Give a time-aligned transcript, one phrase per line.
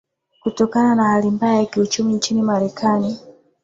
[0.55, 3.19] tokana na hali mbaya ya kiuchumi nchini marekani